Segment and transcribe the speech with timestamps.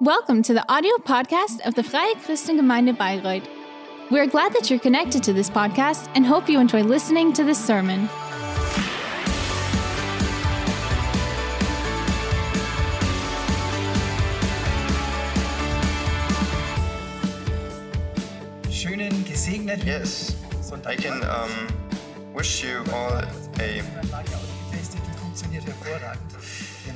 [0.00, 3.46] Welcome to the audio podcast of the Freie Christengemeinde Bayreuth.
[4.10, 7.64] We're glad that you're connected to this podcast and hope you enjoy listening to this
[7.64, 8.08] sermon.
[18.68, 20.36] schönen, gesegneten Yes,
[20.84, 23.22] I can um, wish you all
[23.60, 23.82] a.
[23.94, 26.43] Mein Magier ausgetestet, die funktioniert hervorragend.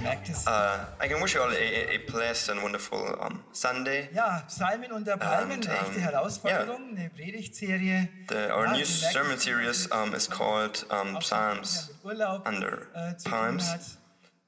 [0.03, 0.47] Merkt es.
[0.47, 4.09] Uh, I can wish you all a, a blessed and wonderful um, Sunday.
[4.15, 8.09] Ja, Psalmen unter Palmen, And, eine echte um, Herausforderung, eine Predigtserie.
[8.29, 13.99] The, our ihr new sermon series um, is called um, Psalms Urlaub, under äh, Palms.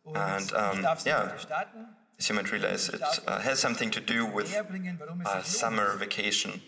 [0.03, 1.37] Und And, um, yeah.
[1.39, 1.87] starten.
[2.19, 6.61] As you might realize, it uh, has something to do with uh, summer vacation.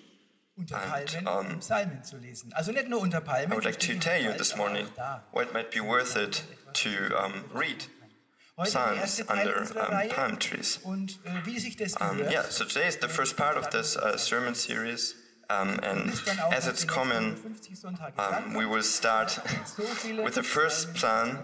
[0.56, 2.52] unter and, Palmen um, um, Psalmen zu lesen.
[2.54, 3.52] Also nicht nur unter Palmen.
[3.52, 5.22] I would like to tell you this morning auch da.
[5.32, 6.42] why it might be worth it
[6.74, 8.01] to um, read der
[8.64, 10.78] Psalms under um, palm trees.
[10.84, 14.16] Äh, wie sich das Um, yeah, so today is the first part of this uh,
[14.18, 15.14] sermon series,
[15.48, 19.40] um, and ist dann auch as it's common, nächsten 50 Sonntage um, we will start
[20.22, 21.38] with the first psalm,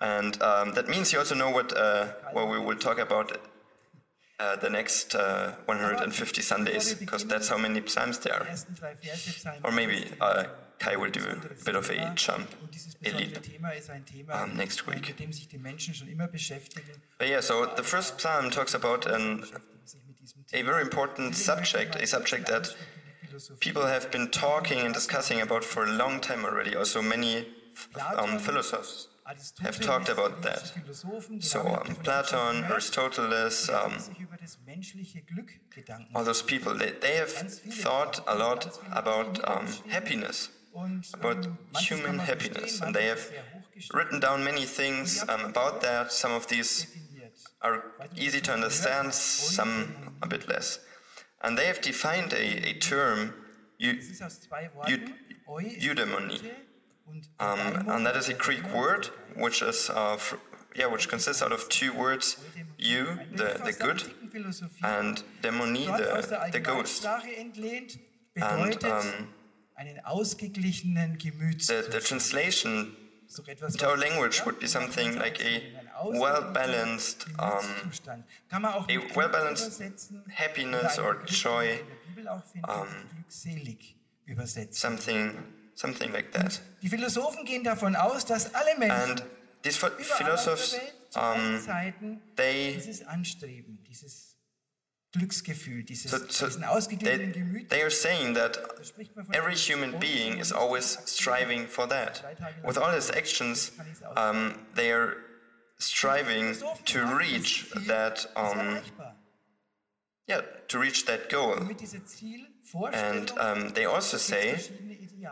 [0.00, 3.38] and um, that means you also know what uh, what we will talk about
[4.40, 8.46] uh, the next uh, 150 Sundays, because that's how many psalms there are.
[8.48, 10.44] ersten drei Verse Psalm Or maybe uh,
[10.78, 12.48] Kai will do a bit of a jump,
[13.02, 13.72] Thema,
[14.30, 15.14] um, next week.
[17.18, 19.44] But yeah, so the first psalm talks about an,
[20.52, 22.74] a very important subject, a subject that
[23.60, 26.76] people have been talking and discussing about for a long time already.
[26.76, 27.46] Also, many
[28.16, 29.08] um, philosophers
[29.60, 30.72] have talked about that.
[31.40, 33.98] So, um, Platon, Aristoteles, um,
[36.14, 40.50] all those people, they, they have thought a lot about um, happiness,
[41.14, 45.22] about ähm, kann human happiness, and they have ist sehr hochgestellt written down many things
[45.22, 46.12] um, about that.
[46.12, 46.86] Some of these
[47.60, 47.82] are
[48.16, 49.88] easy to understand, some
[50.22, 50.80] a bit less.
[51.40, 53.32] And they have defined a, a term,
[53.78, 55.14] eu- Es ist aus zwei Worten,
[55.46, 56.38] eu ist eudaimonie.
[56.38, 56.50] Güte
[57.06, 60.18] und Um, and that is a Greek word, which is uh,
[60.74, 62.36] yeah, which consists out of two words:
[62.78, 64.02] you, the the good,
[64.82, 67.06] and demoni, the the ghost.
[68.34, 69.28] And um,
[69.76, 71.92] einen ausgeglichenen the Gemütszustand.
[71.92, 72.96] the translation
[73.28, 75.60] So etwas, into our was- language would be something like a
[76.12, 78.24] well balanced um, Gemütszustand.
[78.48, 81.76] Kann man auch a mit Glück well-balanced übersetzen, happiness oder or ein Begriff, joy, den
[81.76, 84.80] man in der Bibel auch findet, um, glückselig übersetzt.
[84.80, 85.34] something
[85.74, 86.60] something like that.
[86.82, 89.24] Die Philosophen gehen davon aus, dass alle Menschen And
[89.62, 94.35] these phi- überall philosophers, auf der Welt zu allen um, Zeiten they dieses Anstreben, dieses
[95.12, 97.68] Glücksgefühl, dieses, so, so diesen ausgeglichenen they, Gemüt.
[97.70, 101.86] they are saying that Da spricht man von every human being is always striving for
[101.88, 102.22] that.
[102.64, 103.72] With all his actions,
[104.16, 105.16] um, they are
[105.78, 106.54] striving
[106.86, 108.80] to reach that, um,
[110.26, 111.56] yeah, to reach that goal.
[111.60, 112.46] Mit dieser Ziel,
[112.92, 114.58] And um, they also say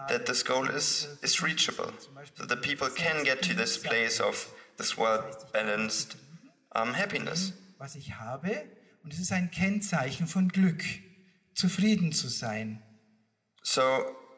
[0.08, 1.92] that this goal is, is reachable,
[2.34, 6.16] so that people can get to this place of this well-balanced
[6.74, 7.52] um, happiness.
[9.04, 10.82] Was ich habe, und es ist ein Kennzeichen von Glück,
[11.54, 12.82] zufrieden zu sein.
[13.62, 13.80] So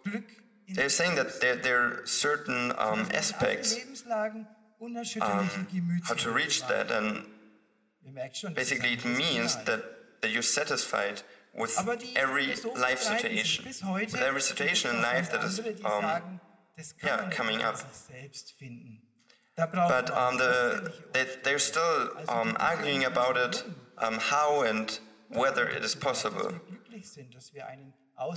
[0.04, 0.24] Glück
[0.68, 3.76] they're saying that there, there are certain um, aspects
[4.10, 4.46] um,
[6.04, 7.24] how to reach that, and
[8.04, 9.82] Ihr merkt schon, das ist basically it means that,
[10.20, 11.22] that you're satisfied
[11.54, 11.76] with
[12.14, 16.40] every life situation, with every situation in life that is um, sagen,
[16.76, 17.76] das kann yeah, coming up.
[17.76, 19.02] sich selbst finden.
[19.56, 23.64] Da braucht but um, the, they, they're still um, arguing about it,
[23.98, 24.98] um, how and
[25.28, 26.52] whether it is possible.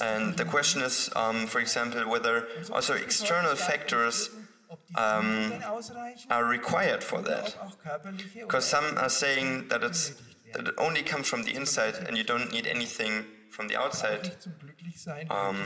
[0.01, 4.29] And the question is, um, for example, whether also external factors
[4.95, 5.53] um,
[6.29, 7.55] are required for that.
[8.35, 10.13] Because some are saying that it's
[10.53, 14.31] that it only comes from the inside and you don't need anything from the outside.
[15.29, 15.57] um.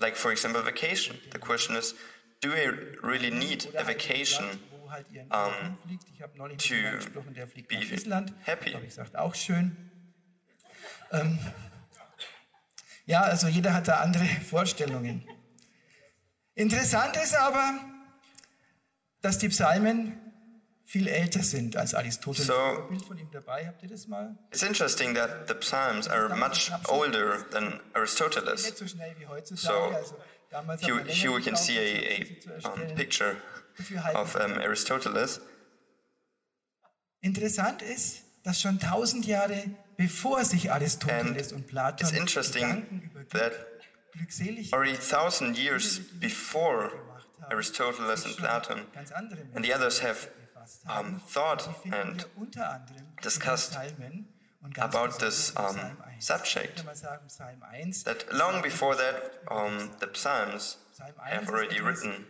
[0.00, 1.16] Like for example, vacation.
[1.32, 1.94] The question is,
[2.40, 2.66] do we
[3.02, 4.44] really need a vacation
[4.94, 6.04] halt ihr um, fliegt.
[6.12, 8.32] Ich habe mit jemandem gesprochen, der fliegt nach Island.
[8.42, 8.72] happy?
[8.72, 9.76] Habe ich gesagt, auch schön.
[11.12, 11.38] Ähm,
[13.06, 15.28] ja, also jeder hat da andere Vorstellungen.
[16.54, 17.78] Interessant ist aber,
[19.20, 20.20] dass die Psalmen
[20.84, 22.46] viel älter sind als Aristoteles.
[22.46, 24.36] So- Bild von ihm dabei, habt ihr das mal?
[24.50, 28.64] It's interesting that the Psalms are much older than Aristoteles.
[28.64, 29.66] Nicht so schnell wie heutzutage.
[29.66, 30.16] So, also
[30.50, 33.36] damals Here, we can see a, a um, picture
[34.14, 35.40] of um, Aristoteles.
[37.20, 39.64] Interessant ist, dass schon tausend Jahre
[39.96, 43.52] bevor sich Aristoteles And und Platon it's interesting that
[44.72, 46.92] already thousand years before
[47.50, 48.86] Aristoteles and Platon
[49.54, 50.28] and the others have
[50.88, 54.28] um, thought and wir unter anderem in den discussed Psalmen.
[54.62, 56.18] Und ganz about this um, in Psalm 1.
[56.18, 56.76] Ich subject.
[56.76, 62.26] würde mal sagen, Psalm 1, That long before that, um, the Psalms have already written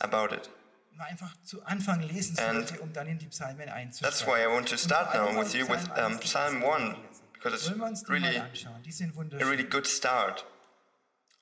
[0.00, 0.50] about it.
[0.96, 3.68] Man einfach zu Anfang lesen And um dann in die Psalmen
[4.00, 6.96] That's why I want to start now with you with Psalm um, 1 Psalm 1
[7.32, 8.82] because it's Wollen wir uns die really mal anschauen?
[8.82, 10.44] Die sind a really good start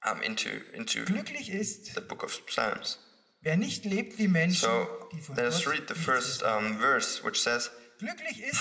[0.05, 2.99] um, into into the book of Psalms.
[3.45, 4.89] wer nicht lebt wie Menschen, So
[5.35, 7.71] let us read the first um, verse, which says,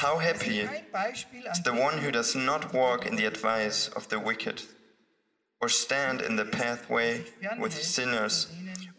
[0.01, 3.89] How happy sich kein Beispiel an "The one who does not walk in the advice
[3.95, 4.63] of the wicked,
[5.63, 7.23] or stand in the pathway
[7.57, 8.47] with sinners,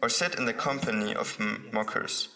[0.01, 1.37] or sit in the company of
[1.71, 2.29] mockers.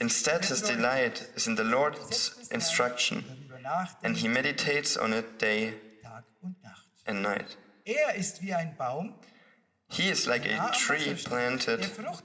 [0.00, 3.24] Instead, his delight is in the Lord's Gesetz des Herrn instruction,
[4.02, 5.74] and he meditates on it day
[7.06, 9.14] and night." Er ist wie ein Baum,
[9.90, 11.80] He is like a tree planted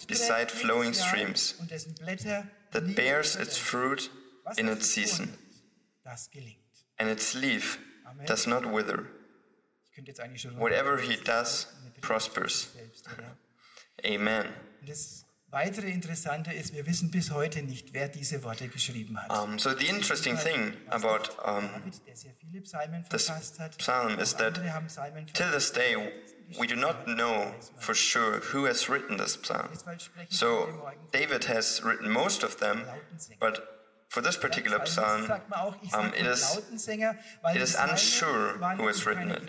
[0.08, 4.10] beside flowing streams und dessen Blätter that bears its fruit
[4.56, 6.64] in its season, vornimmt, Das gelingt.
[6.98, 7.78] and its leaf
[8.26, 9.00] does not wither.
[9.02, 9.88] Ich könnte jetzt eigentlich schon
[10.58, 11.68] Whatever he does
[12.02, 12.70] prospers.
[14.04, 14.46] Amen.
[14.82, 19.32] Und das weitere Interessante ist, wir wissen bis heute nicht, wer diese Worte geschrieben hat.
[19.32, 23.32] Um, so the interesting thing about um, David, der sehr viele Psalmen this
[23.78, 25.96] psalm is that andere haben Psalmen till this day
[26.60, 29.70] we do not know for sure who has written this psalm.
[29.72, 30.68] Deshalb spreche ich heute So
[31.12, 32.86] David has written most of them,
[33.40, 33.62] but
[34.10, 35.30] for this particular psalm,
[35.94, 36.60] um, it um is
[37.54, 39.44] it is unsure who has written it.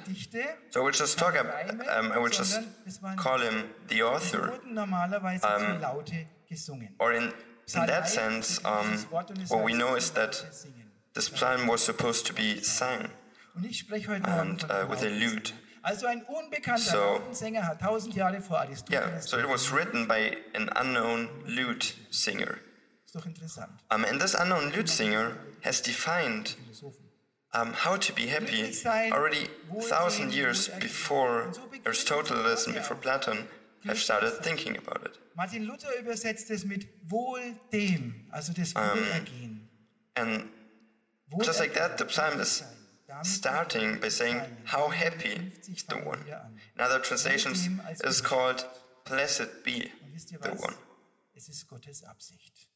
[0.71, 1.35] So I will just talk.
[1.35, 5.47] Ab, Reime, um, I will just sondern es waren call him the author, wurden normalerweise
[5.47, 6.95] für Laute gesungen.
[6.99, 7.33] or in
[7.75, 10.45] in that sense, um, dieses Wort und es what we know is that
[11.15, 13.09] this psalm was supposed to be sung.
[13.55, 15.55] Und ich spreche heute Morgen and, uh, with a lute.
[15.83, 16.83] Also ein unbekannter
[17.33, 18.93] So- hat tausend Jahre vor Aristoteles.
[18.93, 22.59] Yeah, so it was written by an unknown lute singer.
[23.11, 23.73] Ist doch interessant.
[23.91, 26.55] Um, and this unknown lute singer has defined
[27.53, 28.73] um, how to be happy
[29.11, 29.49] already
[29.89, 31.51] thousand years before
[31.85, 33.49] Aristotle and before Platon
[33.85, 35.19] have started thinking about it.
[35.35, 37.41] Martin Luther übersetzt es mit wohl
[37.73, 39.69] dem, also das Wohlergehen.
[40.15, 40.49] And
[41.43, 42.63] just like that, the psalm is
[43.25, 46.21] starting by saying, How happy is the one.
[46.77, 48.65] In other translations, it is called,
[49.05, 50.77] Blessed be Und wisst ihr the one.
[51.35, 52.70] Es ist Gottes Absicht.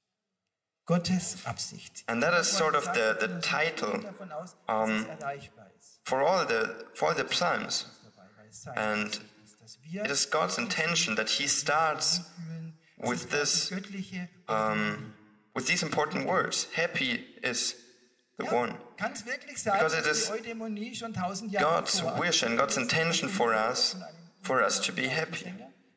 [0.86, 2.04] Gottes Absicht.
[2.06, 6.00] And that is sort of the, the title gehen davon aus, dass es erreichbar ist.
[6.04, 7.86] for all the, for all the psalms.
[8.04, 11.48] Dabei, weil es seine And Absicht ist, dass wir It is God's intention that He
[11.48, 12.20] starts
[12.98, 13.72] with this,
[14.48, 15.14] um,
[15.54, 16.68] with these important words.
[16.74, 17.74] Happy is
[18.38, 18.74] the one.
[18.96, 22.58] Kann es wirklich sein, Because it is die Eudämonie schon tausend Jahre God's wish and
[22.58, 23.96] God's intention for us,
[24.42, 25.46] for us to be happy.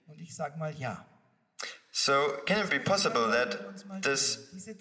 [0.08, 1.06] Und ich sage mal ja.
[2.00, 3.58] So, can it be possible that
[4.04, 4.78] this Sätze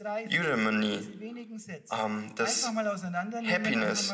[1.90, 2.68] um, this
[3.54, 4.12] happiness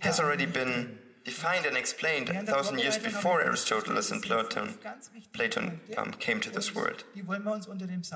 [0.00, 4.78] has already been defined and explained a thousand years before Aristotle and Platon,
[5.32, 7.02] Platon um, came to this Psalm,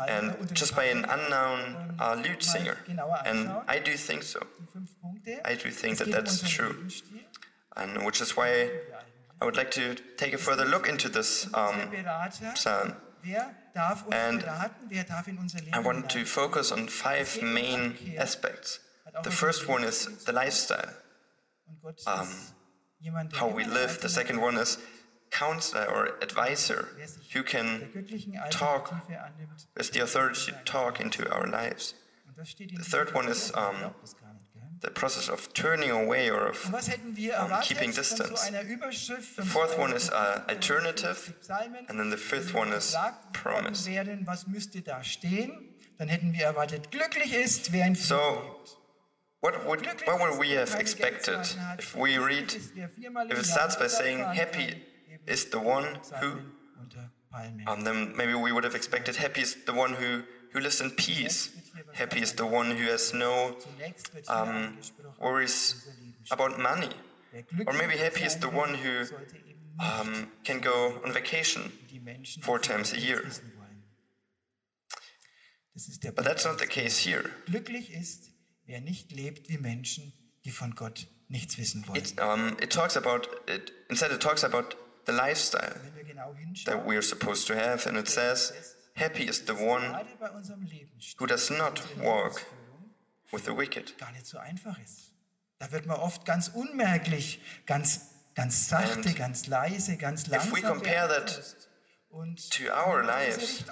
[0.06, 2.76] And just by an unknown uh, lute singer.
[3.25, 4.38] And I do think so.
[5.44, 6.87] I do think that that's true.
[7.76, 8.70] And which is why
[9.40, 11.90] I would like to take a further look into this um,
[12.55, 12.94] psalm.
[13.23, 16.88] Wer darf uns And beraten, wer darf in unser Leben I want to focus on
[16.88, 18.81] five main aspects.
[19.23, 20.93] The first one is the lifestyle,
[22.06, 22.55] um, ist
[23.01, 23.98] jemand, der how we live.
[24.01, 24.79] The second one is
[25.31, 26.89] counselor or advisor.
[27.32, 27.89] who can
[28.51, 28.94] talk.
[29.77, 31.94] With the authority to talk into our lives.
[32.27, 33.94] Und das steht in The third one is, um,
[34.81, 38.51] The process of turning away or of um, keeping distance.
[39.44, 41.35] fourth one is uh, alternative,
[41.89, 42.97] and then the fifth one is
[43.32, 43.87] promise.
[43.87, 45.75] wären, was müsste da stehen?
[45.99, 48.61] Dann hätten wir erwartet, glücklich ist, wer in So.
[49.41, 51.39] What would what would we have expected
[51.79, 54.82] if we read ist, wer viermal if it starts by saying happy
[55.27, 56.39] is the one who
[57.31, 57.69] Palmen.
[57.69, 60.90] um, then maybe we would have expected happy is the one who who lives in
[60.93, 61.50] peace.
[61.93, 64.78] Happy is the one who has no Zunächst wird hier um,
[65.20, 65.88] worries
[66.31, 66.88] about money.
[67.67, 71.72] Or maybe happy is the one who sollte eben nicht um, can go on vacation
[72.43, 73.24] four times a year.
[73.24, 73.84] wissen wollen.
[75.74, 77.31] Das ist der But that's not the case here.
[77.46, 78.31] Glücklich ist,
[78.67, 80.12] wer nicht lebt wie Menschen,
[80.44, 82.02] die von Gott nichts wissen wollen.
[82.02, 84.76] It um, it talks about it instead it talks about
[85.06, 88.52] the lifestyle Wenn wir genau that we are supposed to have, and it says,
[88.98, 92.43] "Happy is the one gerade bei unserem Lebensstil, who does not walk
[93.32, 95.12] with the wicked." gar nicht so einfach ist.
[95.58, 101.08] Da wird man oft ganz unmerklich, ganz, ganz sachte, And ganz leise, ganz we compare
[101.08, 101.69] that
[102.10, 103.64] und to our lives,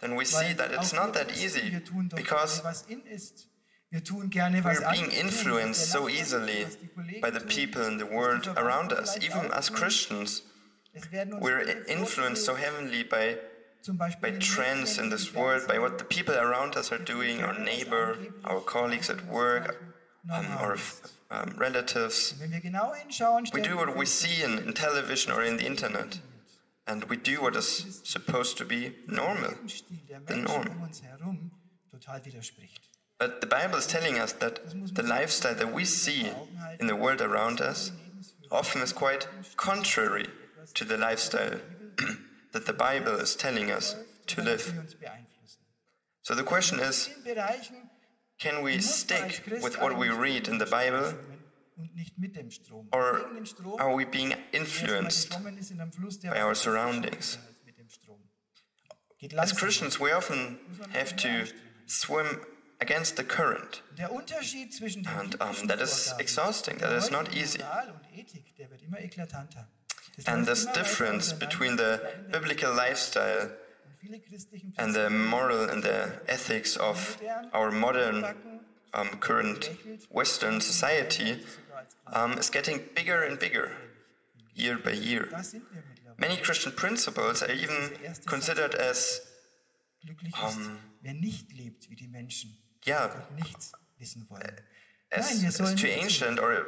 [0.00, 3.04] then we see that it's not that easy wir tun doch because gerade, was in
[3.06, 3.48] ist.
[3.90, 7.86] Wir tun gerne was We're being influenced so easily was die Kollegen by the people
[7.86, 9.16] in the world around us.
[9.16, 10.44] Even as Christians,
[10.92, 13.36] Es werden uns we're influenced so heavily by,
[14.20, 18.18] by trends in this world, by what the people around us are doing, our neighbor,
[18.44, 19.76] our colleagues at work,
[20.30, 20.76] um, our
[21.30, 22.34] um, relatives.
[22.38, 25.66] Wenn wir genau hinschauen, We do what we see in, in television or in the
[25.66, 26.20] internet.
[26.86, 29.50] And we do what is supposed to be normal.
[29.50, 30.66] der Lebensstil der the norm.
[30.66, 31.50] um uns herum
[31.92, 32.80] total widerspricht.
[33.18, 34.60] But the Bible is telling us that
[34.94, 36.32] the lifestyle that we see
[36.80, 37.92] in the world around us
[38.50, 40.26] often is quite contrary
[40.74, 41.60] to the lifestyle
[42.52, 43.96] that the Bible is telling us
[44.28, 44.64] to live.
[46.22, 47.08] So the question is
[48.38, 51.14] can we stick with what we read in the Bible
[52.92, 53.22] or
[53.78, 55.30] are we being influenced
[56.24, 57.38] by our surroundings?
[59.36, 59.52] As.
[59.52, 60.58] Christians, we often
[60.92, 61.46] have to
[61.86, 62.40] swim
[62.80, 63.82] against the current.
[63.98, 67.60] And um, that is exhausting, that is not easy.
[70.18, 70.46] Moral und Ethik, der wird immer eklatanter.
[70.46, 72.00] Das And this difference between the
[72.30, 77.18] biblical lifestyle Und viele christlichen and the moral and the ethics of
[77.52, 78.24] our modern
[78.92, 79.70] um, current
[80.10, 81.44] Western society
[82.12, 83.70] um, is getting bigger and bigger
[84.54, 85.28] year by year.
[85.30, 86.16] Da sind wir mittlerweile.
[86.18, 87.90] Many Christian principles are even
[88.26, 89.22] considered as,
[90.02, 90.58] Glücklich ist,
[91.02, 94.60] wer nicht lebt wie die Menschen, yeah, Gott nichts wissen wollen.
[95.12, 96.66] as, as too ancient, or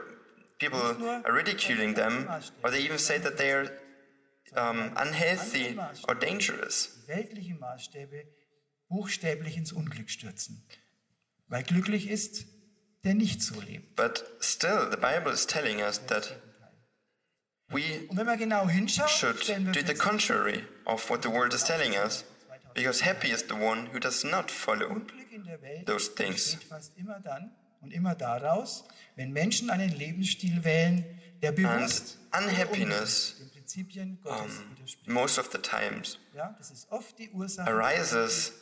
[0.63, 2.29] people are ridiculing them,
[2.63, 3.69] or they even say that they are
[4.57, 5.79] um, unhealthy
[6.09, 6.99] or dangerous.
[7.07, 8.25] weltliche Maßstäbe
[8.89, 10.63] buchstäblich ins Unglück stürzen.
[11.49, 12.45] Weil glücklich ist,
[13.05, 13.97] der nicht so lebt.
[13.97, 16.37] But still, the Bible is telling us that
[17.69, 21.65] we Und wenn wir genau hinschauen, should do the contrary of what the world is
[21.65, 22.25] telling us,
[22.75, 24.89] because happy is the one who does not follow.
[24.89, 26.59] Unglück in der Welt those things.
[27.83, 28.85] Und immer daraus,
[29.17, 31.05] wenn Menschen einen Lebensstil wählen,
[31.43, 35.09] der bewusst And unhappiness, den Prinzipien Gottes widerspricht.
[35.09, 37.69] most of the times, Ja, das ist oft die Ursache.
[37.69, 38.53] arises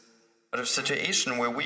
[0.52, 1.64] out of situation where we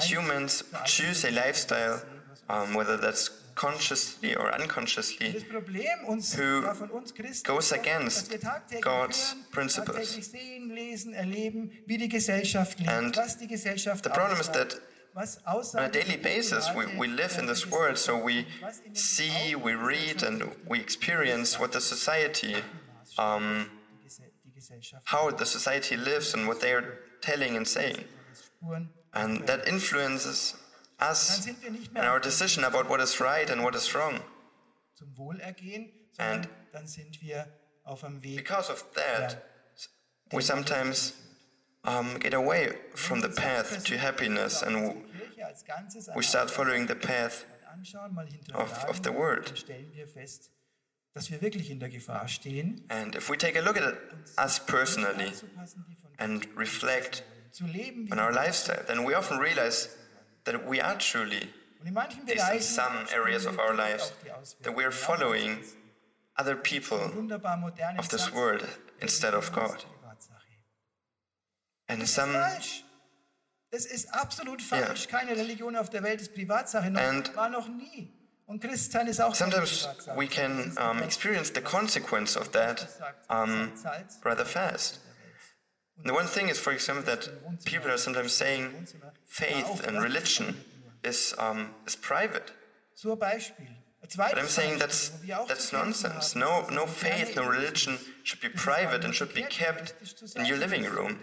[0.00, 2.00] humans choose a lifestyle,
[2.48, 5.32] um, whether that's consciously or unconsciously,
[6.36, 6.62] who
[7.44, 8.32] goes ist, against
[8.80, 10.16] God's principles.
[12.86, 13.14] And
[14.02, 14.80] the problem is that
[15.16, 18.84] On a daily basis, we, we live in this world, so we Gesellschaft, was in
[18.92, 22.54] den see, we read, and we experience what the society,
[23.18, 23.68] um,
[24.02, 28.04] die Gese- die Gesellschaft how the society lives, and what they are telling and saying.
[29.12, 30.54] And that influences
[31.00, 34.20] us and our decision about what is right and what is wrong.
[34.94, 37.46] zum Wohlergehen, sondern And- dann sind wir
[37.84, 38.36] auf dem Weg.
[38.36, 39.42] Because of that,
[40.32, 41.14] we sometimes
[41.84, 45.02] um, get away from the path to happiness and
[46.16, 47.44] we start following the path
[48.54, 49.52] of, of the world.
[52.90, 53.94] And if we take a look at
[54.38, 55.32] us personally
[56.18, 57.22] and reflect
[58.12, 59.96] on our lifestyle, then we often realize
[60.44, 61.48] that we are truly,
[62.28, 64.12] at in some areas of our lives,
[64.62, 65.58] that we are following
[66.36, 67.00] other people
[67.98, 68.66] of this world
[69.02, 69.84] instead of God.
[71.90, 72.84] And Das ist some, falsch.
[73.70, 75.08] Das ist absolut falsch.
[75.08, 76.90] Keine Religion auf der Welt ist Privatsache.
[76.90, 78.12] Noch, And- war noch nie.
[78.46, 82.88] Und Christsein ist auch sometimes we can um, experience the consequence of that
[83.28, 83.70] um,
[84.24, 85.00] rather fast.
[86.04, 87.30] The one thing is, for example, that
[87.64, 88.86] people are sometimes saying
[89.26, 90.56] faith and religion
[91.04, 92.52] is, um, is private.
[92.96, 93.68] Zur Beispiel.
[94.02, 96.36] Ein But I'm saying that's wo wir auch that's nonsense.
[96.36, 99.94] No no faith, no religion should be private and should be kept
[100.34, 101.20] in your living room.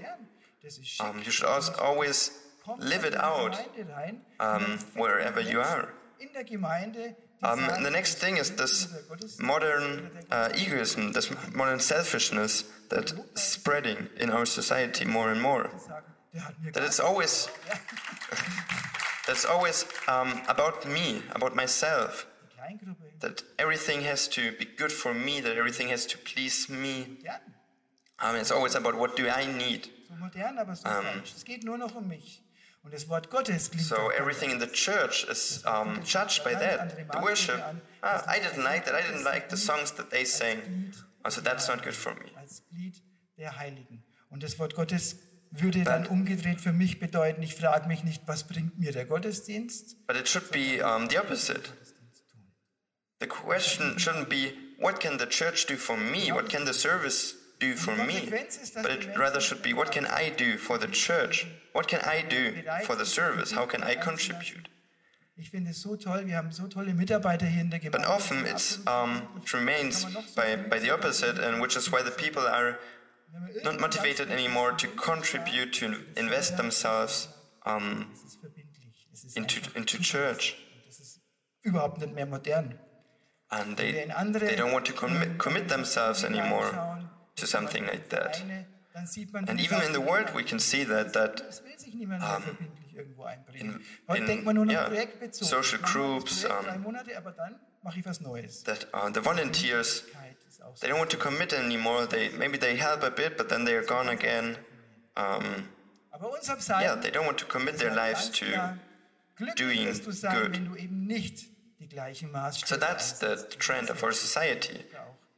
[0.62, 0.64] Modern.
[0.64, 1.06] Das ist schick.
[1.06, 2.32] Um, you should also always
[2.80, 3.90] live it out um, und
[4.40, 5.88] dann finden wherever you are.
[6.20, 8.88] In der Gemeinde, die Um, and the next thing is this
[9.40, 15.70] modern uh, egoism, this modern selfishness that's spreading in our society more and more.
[15.78, 17.48] sagen, der hat mir That it's always
[19.28, 22.26] that's always um, about me, about myself.
[23.20, 25.40] That everything has to be good for me.
[25.40, 27.20] That everything has to please me.
[28.20, 29.90] Um, it's always about what do I need.
[30.08, 31.34] So modern, aber so falsch.
[31.36, 32.44] Es geht nur noch um mich.
[32.84, 36.96] Und das Wort Gottes klingt So everything in the church is um, judged by that.
[37.12, 37.62] The worship.
[38.02, 38.94] Ah, I didn't like that.
[38.94, 40.94] I didn't like the songs that they sang.
[41.26, 42.32] Oh, so that's not good for me.
[42.38, 43.04] als Glied
[43.38, 44.04] der Heiligen.
[44.30, 45.18] Und das Wort Gottes
[45.52, 50.06] würde dann umgedreht für mich bedeuten, ich frage mich nicht, was bringt mir der Gottesdienst?
[50.08, 51.70] But it should be um, the opposite.
[53.20, 56.32] The question shouldn't be what can the church do for me?
[56.32, 58.30] What can the service do for me?
[58.76, 61.48] But it rather should be what can I do for the church?
[61.74, 63.52] What can I do for the service?
[63.52, 64.70] How can I contribute?
[65.40, 68.44] Ich finde es so toll, wir haben so tolle Mitarbeiter hier in der But often
[68.48, 72.80] it's, um, it remains by, by the opposite, and which is why the people are
[73.64, 77.28] not motivated anymore to contribute, to invest themselves
[77.68, 79.08] um, Es ist verbindlich.
[79.14, 80.56] Es ist into, into church.
[81.62, 82.80] Überhaupt nicht mehr modern.
[83.50, 86.97] And they, they don't want to commit, commit themselves anymore
[87.38, 88.38] to something like that.
[88.38, 91.64] Vereine, dann sieht man, And even in the world, we can see that, that Es
[91.64, 93.84] will sich niemand mehr verbindlich irgendwo einbringen.
[94.08, 94.90] in- in, denkt man nur noch yeah,
[95.32, 98.64] social Ich mache mal das groups, um, drei Monate, aber dann mache ich was Neues.
[98.64, 100.04] that uh, the volunteers
[100.48, 100.82] Ist auch so.
[100.82, 102.08] they don't want to commit anymore.
[102.08, 104.58] They maybe they help a bit, but then they are gone again.
[105.16, 105.68] Um,
[106.12, 108.46] Aber unser Psalm yeah, they don't want to commit their lives to.
[109.56, 110.54] doing wirst du sein, good.
[110.54, 111.46] wenn du eben nicht
[111.80, 114.84] die gleichen Maßstäbe So that's the trend of our society.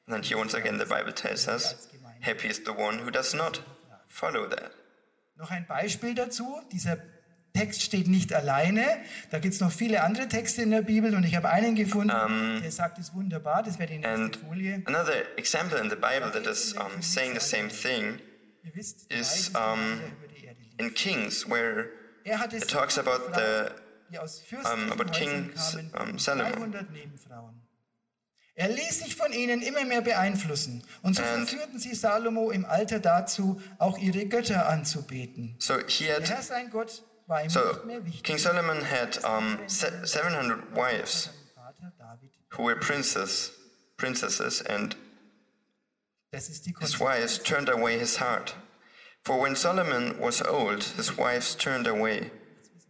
[0.09, 1.87] And here once again the Bible tells us,
[2.21, 3.61] happy is the one who does not
[4.07, 4.71] follow that.
[5.37, 6.45] Noch ein Beispiel dazu.
[6.71, 6.97] Dieser
[7.53, 8.83] Text steht nicht alleine.
[9.31, 12.61] Da gibt es noch viele andere Texte in der Bibel und ich habe einen gefunden,
[12.61, 13.63] der sagt es wunderbar.
[13.63, 14.83] Das wäre die nächste Folie.
[14.85, 18.19] another example in the Bible that is um, saying the same thing
[19.09, 20.01] is, um,
[20.77, 21.89] in Kings, where
[22.25, 23.71] Er it talks about the
[24.65, 25.51] um, about King
[25.95, 26.73] um, Solomon.
[28.59, 28.69] 300 Nebenfrauen.
[28.69, 32.99] Er ließ sich von ihnen immer mehr beeinflussen und so verführten sie Salomo im Alter
[32.99, 35.55] dazu, auch ihre Götter anzubeten.
[35.59, 38.23] so he Der had Herr sein Gott war ihm so nicht mehr wichtig.
[38.23, 41.29] King Solomon had um, se- 700 wives
[42.57, 43.51] who were princes,
[43.97, 44.95] princesses, and
[46.79, 48.55] his wives turned away his heart.
[49.23, 52.31] For when Solomon was old, his wives turned away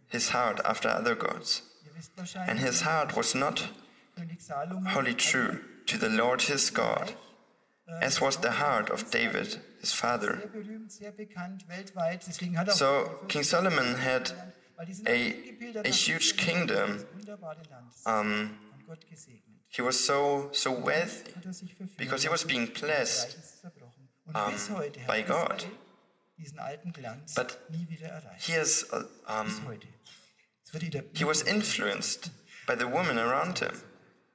[0.08, 1.62] his heart after other gods,
[2.46, 3.68] and his heart was not
[4.86, 7.14] wholly true to the Lord his God,
[8.00, 10.42] as was the heart of David his father.
[12.56, 14.32] er So King Solomon had
[15.06, 15.34] a,
[15.84, 17.04] a huge kingdom.
[18.06, 18.58] Um,
[19.68, 21.32] he was so so wealthy
[21.96, 23.38] because he was being blessed
[24.34, 24.54] um,
[25.06, 25.64] by God.
[27.36, 27.58] But
[28.38, 29.48] he has uh, um,
[31.12, 32.30] he was influenced
[32.66, 33.82] by the women around him,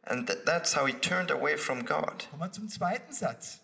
[0.06, 2.28] and that's how he turned away from God.
[2.30, 3.60] Kommen wir zum zweiten Satz.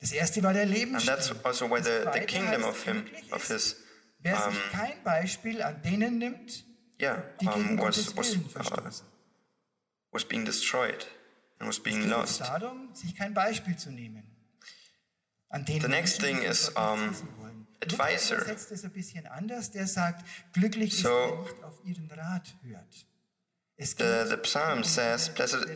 [0.00, 3.76] Das erste war der And that's also why the, the kingdom of him, of his,
[4.18, 6.64] Wer um, sich kein Beispiel an denen nimmt,
[7.00, 8.90] yeah, die gegen um, was was uh,
[10.10, 11.06] was being destroyed
[11.58, 12.40] and was being lost.
[12.40, 14.24] darum, sich kein Beispiel zu nehmen.
[15.48, 17.66] An denen The next thing is, um, nichts wissen wollen.
[17.82, 18.36] advisor.
[18.38, 19.70] Übersetzt es ein bisschen anders.
[19.70, 23.06] Der sagt, glücklich ist, So- wer nicht auf ihren Rat hört.
[23.96, 25.66] The, the psalm um says, Blessed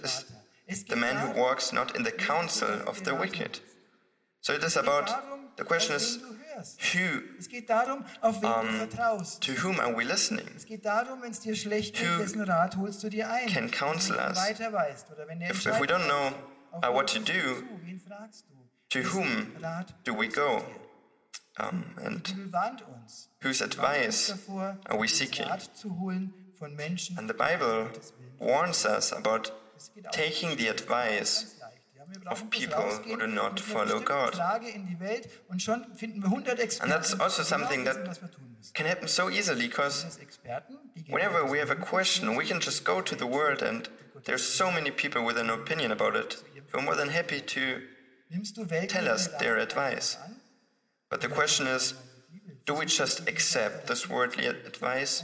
[0.69, 3.61] is the man who walks not in the counsel of the wicked.
[4.41, 5.11] So it is about,
[5.57, 6.81] the question is, wen du hörst.
[6.95, 9.43] who, Es geht darum, auf wen du vertraust.
[9.43, 10.49] to whom are we listening?
[10.57, 13.49] Es geht darum, wenn es dir schlecht geht, Who dessen Rat holst du dir ein.
[13.49, 14.37] can counsel us?
[14.37, 16.33] weiter weißt oder wenn der If, if we don't know
[16.83, 17.65] uh, what to do, zu?
[17.83, 18.55] Wen fragst du?
[18.91, 19.53] to whom
[20.05, 20.63] do we go?
[21.59, 23.31] Um, and Bibel warnt uns.
[23.43, 24.33] whose advice
[24.89, 25.47] are we seeking?
[26.57, 27.19] Rat zu holen von Menschen.
[27.19, 27.91] And the Bible
[28.39, 31.83] warns us about Es geht auch taking the advice ganz leicht.
[31.95, 34.35] Ja, wir brauchen of people who do not follow God.
[34.35, 38.07] Frage in die Welt und schon finden wir 100 Experten, And that's also something that
[38.07, 38.73] was wir tun müssen.
[38.75, 42.45] can happen so easily because Das Experten, die geben whenever we have a question, we
[42.45, 43.91] can just go to the world and
[44.25, 46.43] there's so many people with an opinion about it.
[46.73, 47.83] We're more than happy to.
[48.29, 50.19] Nimmst du Weltliche tell us their advice.
[51.09, 51.95] But the question is,
[52.65, 55.23] do we just accept this worldly advice,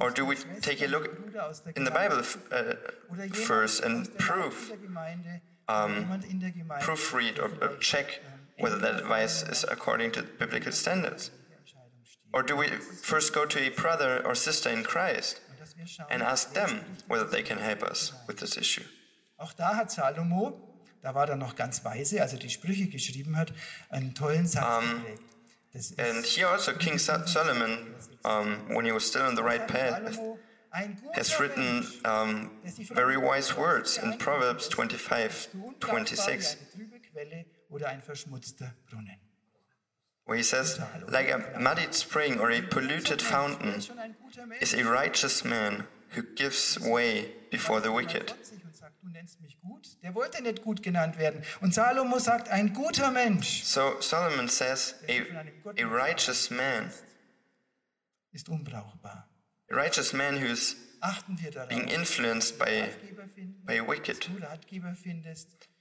[0.00, 4.16] or do we take a look Bruder aus der in the Bible uh, first and
[4.18, 8.20] proof, der Gemeinde, oder jemand in der Gemeinde, proofread, or, vielleicht, check
[8.58, 11.30] whether that advice is according to biblical standards?
[11.30, 12.32] richtige Entscheidung steht.
[12.32, 12.68] Or do we
[13.02, 16.54] first go to a brother or sister in Christ Und dass wir schauen, and ask
[16.54, 18.84] them whether they can help us with this issue?
[19.36, 20.58] Auch da hat Salomo,
[21.02, 23.52] da war er noch ganz weise, als er die Sprüche geschrieben hat,
[23.90, 25.22] einen tollen Satz geprägt.
[25.98, 30.18] And here also King Solomon, um, when he was still on the right path,
[31.14, 32.50] has written um,
[32.94, 38.02] very wise words in Proverbs 25, so unbrauchbar wie 26, eine trübe Quelle oder ein
[38.02, 39.18] verschmutzter Brunnen.
[40.26, 43.80] where he says, Like a muddied spring or a polluted fountain
[44.60, 48.32] is a righteous man who gives way before the wicked.
[49.06, 49.86] Du nennst mich gut.
[50.02, 51.42] Der wollte nicht gut genannt werden.
[51.60, 55.12] Und Salomo sagt, ein guter Mensch So Solomon says, a,
[55.80, 56.90] a righteous man,
[58.32, 59.28] ist unbrauchbar.
[59.70, 61.68] a righteous man who is Achten wir darauf.
[61.68, 62.88] being influenced by,
[63.64, 64.28] by wicked.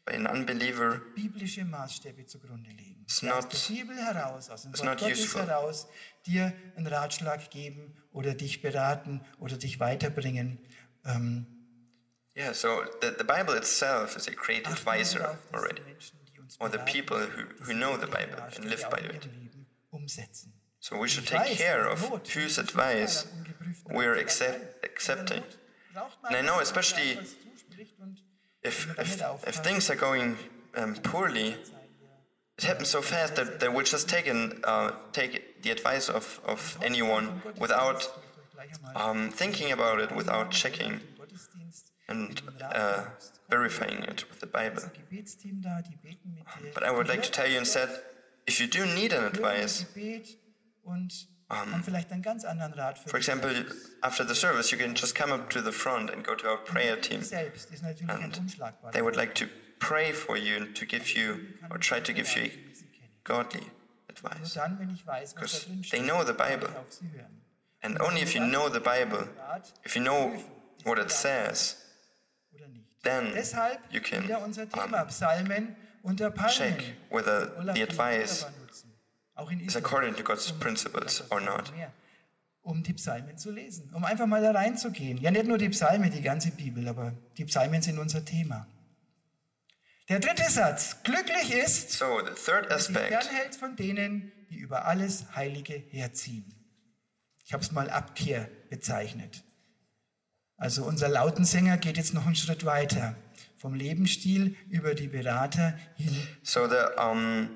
[0.05, 3.01] by an unbeliever biblische Maßstäbe zugrunde legen.
[3.03, 5.41] It's Ja, aus not- der Bibel heraus, aus dem Wort not Gottes useful.
[5.41, 5.87] heraus,
[6.27, 10.59] dir einen Ratschlag geben oder dich beraten oder dich weiterbringen.
[11.05, 11.47] Ähm,
[12.35, 15.81] Yeah, so the, the Bible itself is a great advisor darauf, dass die already.
[15.81, 19.23] Menschen, die uns or the people who, who know the Bible and live by it.
[19.23, 20.51] ihrem Leben umsetzen.
[20.79, 22.01] So we should take care of
[22.33, 23.25] whose advice
[23.89, 24.61] we're accept, sein.
[24.61, 25.43] In der accepting.
[25.93, 28.21] Not braucht man And I know especially zuspricht und
[28.63, 30.37] If, if, if things are going
[30.75, 31.55] um, poorly,
[32.57, 36.77] it happens so fast that, that we're just taking uh, take the advice of, of
[36.81, 38.09] anyone without
[38.95, 40.99] um, thinking about it, without checking
[42.07, 43.05] and uh,
[43.49, 44.83] verifying it with the Bible.
[46.73, 47.89] But I would like to tell you instead,
[48.47, 50.21] if you do need an advice, für
[53.07, 53.51] for example,
[54.01, 56.57] after the service, you can just come up to the front and go to our
[56.57, 57.21] prayer team.
[58.09, 58.41] And
[58.91, 59.47] they would like to
[59.79, 62.49] pray for you and to give you, or try to give you
[63.23, 63.69] godly
[64.09, 64.57] advice.
[65.35, 66.69] Because they know the Bible.
[67.83, 69.27] And only if you know the Bible,
[69.83, 70.35] if you know
[70.83, 71.84] what it says.
[73.03, 76.51] Then Deshalb you can wieder unser um, Thema, Psalmen und der Palmen.
[76.53, 78.45] check whether the advice
[79.65, 81.71] is according to God's principles or not.
[82.61, 85.17] um die Psalmen zu lesen, um einfach mal da reinzugehen.
[85.19, 88.67] Ja, nicht nur die Psalmen, die ganze Bibel, aber die Psalmen sind unser Thema.
[90.09, 90.97] Der dritte Satz.
[91.03, 96.45] Glücklich ist, So the third aspect fernhält von denen, die über alles Heilige herziehen.
[97.43, 99.43] Ich habe es mal Abkehr bezeichnet.
[100.57, 103.15] Also unser Lautensänger geht jetzt noch einen Schritt weiter.
[103.57, 106.15] Vom Lebensstil über die Berater hin.
[106.43, 107.49] So the um,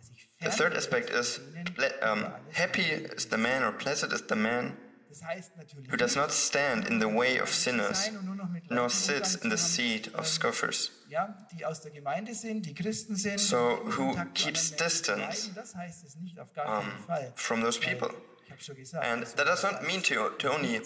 [0.00, 3.62] der sich the third aspect is fernhält ple- über um, alles happy is the man
[3.64, 4.76] or blessed is the man
[5.10, 8.36] Das heißt natürlich who does not stand in the way of sinners, sein und nur
[8.36, 10.90] noch mit nor Leuten sits Umgang in the zu haben, seat of scoffers.
[11.08, 14.72] ja, die aus der Gemeinde sind, die Christen sind, So, die who Kontakt zu keeps
[14.72, 17.32] anderen Menschen distance, meiden, das heißt es nicht auf gar keinen um, Fall.
[17.34, 18.14] from those Weil, people.
[18.46, 20.80] Ich habe schon gesagt, And es that does soll not mean to, to only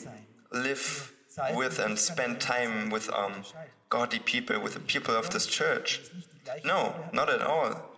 [0.51, 1.13] live
[1.55, 3.45] with and spend time with um,
[3.89, 6.01] godly people, with the people of this church.
[6.65, 7.91] No, not at all.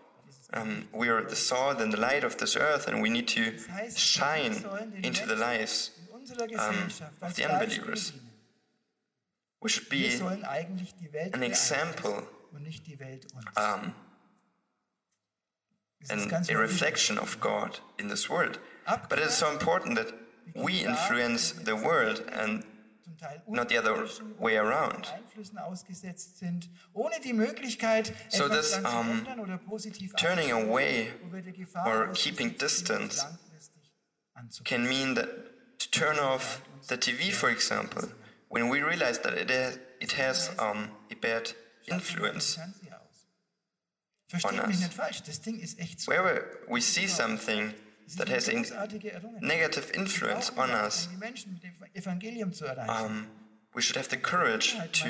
[0.52, 3.52] Um, we are the salt and the light of this earth, and we need to
[3.96, 5.90] shine wir sollen den into the lives
[6.26, 8.12] Gesellschaft of the unbelievers.
[9.60, 12.22] We should be sollen eigentlich die Welt an example
[12.52, 13.56] und nicht die Welt uns.
[13.56, 13.94] um,
[16.08, 18.58] and a reflection of God in this world.
[19.08, 20.12] But it is so important that
[20.54, 22.64] we influence the world and
[23.46, 25.12] not the other way around.
[25.12, 31.32] Einflüssen ausgesetzt sind, ohne die Möglichkeit, So this, um, ändern oder positiv turning away wo
[31.32, 33.26] wir der Gefahr or keeping distance
[34.64, 35.28] can mean that
[35.78, 38.08] to turn off the TV, for example,
[38.48, 41.52] when we realize that it has, it has um, a bad
[41.86, 42.56] influence.
[42.56, 43.26] Fernseher aus.
[44.28, 44.80] Versteht on us.
[44.80, 46.10] nicht falsch, das Ding ist echt so.
[46.10, 47.74] Wherever we see something
[48.18, 48.54] that has a
[49.40, 53.04] negative influence on us, um die Menschen mit dem Evangelium zu erreichen.
[53.04, 53.26] um,
[53.74, 55.08] we should have the courage to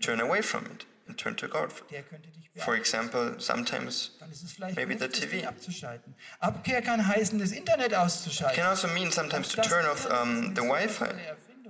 [0.00, 1.70] turn away from it and turn to God.
[1.90, 5.30] Der könnte dich For example, sometimes Dann ist es vielleicht maybe the TV.
[5.36, 6.14] Ding abzuschalten.
[6.40, 8.56] Abkehr kann heißen, das Internet auszuschalten.
[8.56, 11.14] can also mean sometimes to turn off um, the Wi-Fi.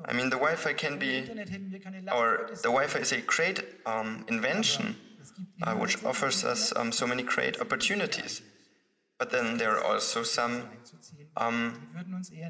[0.09, 3.21] I mean, the Wi-Fi can be, Internet hätten wir keine or the Wi-Fi is a
[3.21, 4.97] great um, invention
[5.63, 8.41] uh, which offers us um, so many great opportunities.
[9.19, 10.63] But then there are also some
[11.37, 11.89] um,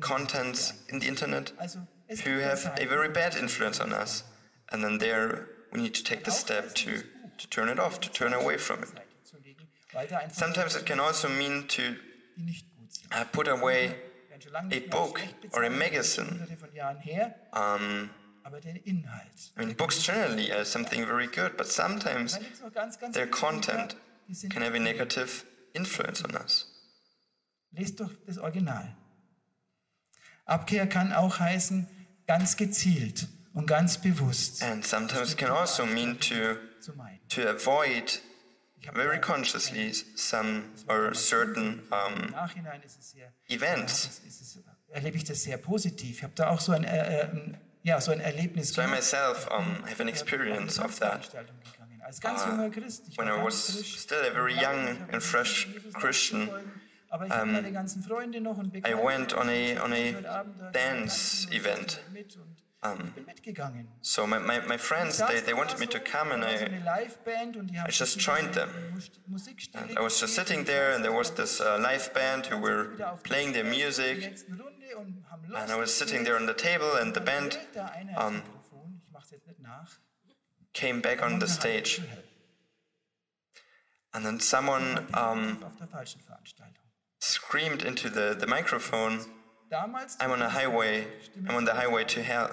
[0.00, 1.52] contents in the internet
[2.24, 4.24] who have a very bad influence on us.
[4.70, 7.02] And then there we need to take the step to,
[7.38, 8.90] to turn it off, to turn away from it.
[10.32, 11.96] Sometimes it can also mean to
[13.12, 13.96] uh, put away
[14.70, 16.46] a book or a magazine.
[17.52, 18.10] Um.
[18.46, 22.38] I mean, books generally are something very good, but sometimes
[23.12, 23.94] their content
[24.48, 26.66] can have a negative influence on us.
[27.70, 28.96] Lest doch das Original.
[30.44, 31.86] Abkehr kann auch heißen,
[32.26, 36.56] ganz gezielt und ganz bewusst And sometimes it can also mean to,
[37.28, 38.20] to avoid
[38.94, 42.34] very consciously some or certain um,
[43.48, 44.20] events.
[44.88, 46.18] erlebe ich das sehr positiv.
[46.18, 47.28] Ich habe da auch so ein, äh, äh,
[47.82, 51.30] ja, so ein Erlebnis So I myself um, have an experience of that.
[52.08, 53.04] Tanzveranstaltung gegangen, Als ganz Uh, junger Christ.
[53.08, 57.50] Ich when I was still a very young and fresh Christian, nachzufolgen, Aber ich habe
[57.50, 62.00] meine ganzen Freunde noch und I went on a on a dance event.
[62.80, 63.88] Um, ich bin mitgegangen.
[64.02, 66.64] so my, my, my friends they, they wanted me to come and Da war so
[66.64, 68.70] I eine Liveband und die haben I just joined them.
[69.74, 72.92] And I was just sitting there and there was this uh, live band who were
[72.92, 76.24] wieder auf die playing their music zur nächsten Runde und haben and I was sitting
[76.24, 78.42] there on the table and the band Wählt da einer das um,
[80.74, 82.02] came back on the und eine halbe stage
[84.12, 86.82] And then someone um, auf der falschen Veranstaltung.
[87.20, 89.20] screamed into the, the microphone,
[89.70, 91.06] I'm on a highway,
[91.46, 92.50] I'm on the highway to hell.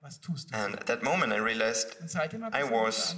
[0.00, 0.56] was tust du?
[0.56, 3.14] And at that moment I realized Und seitdem habe I was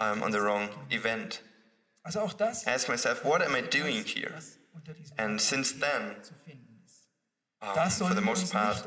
[0.00, 1.42] I'm on the wrong event.
[2.04, 2.10] I
[2.70, 4.32] asked myself, what am I doing here?
[4.34, 7.08] was unter diesem And since then, zu finden ist.
[7.60, 8.84] um, for the most part.